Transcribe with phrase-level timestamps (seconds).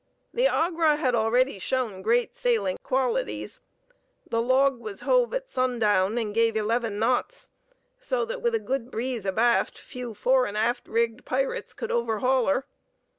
[0.33, 3.59] The Agra had already shown great sailing qualities:
[4.27, 7.49] the log was hove at sundown and gave eleven knots;
[7.99, 12.47] so that with a good breeze abaft few fore and aft rigged pirates could overhaul
[12.47, 12.65] her.